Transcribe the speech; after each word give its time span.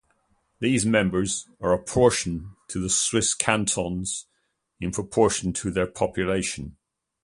These 0.57 0.83
members 0.83 1.47
are 1.61 1.73
apportioned 1.73 2.47
to 2.69 2.81
the 2.81 2.89
Swiss 2.89 3.35
cantons 3.35 4.25
in 4.79 4.89
proportion 4.91 5.53
to 5.53 5.69
their 5.69 5.85
population. 5.85 6.75